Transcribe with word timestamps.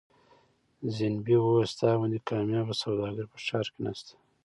زینبې 0.95 1.35
وویل 1.39 1.67
ستا 1.73 1.89
غوندې 1.97 2.19
کاميابه 2.29 2.73
سوداګر 2.83 3.25
په 3.33 3.37
ښار 3.45 3.65
کې 3.73 3.79
نشته. 3.85 4.13